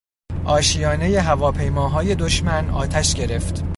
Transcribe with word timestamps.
اشیانهٔ 0.47 1.19
هواپیماهای 1.19 2.15
دشمن 2.15 2.69
آتش 2.69 3.13
گرفت. 3.15 3.63